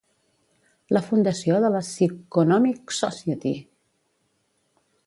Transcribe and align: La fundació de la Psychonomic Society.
La 0.97 1.01
fundació 1.09 1.59
de 1.65 1.71
la 1.75 1.83
Psychonomic 1.89 2.99
Society. 3.03 3.57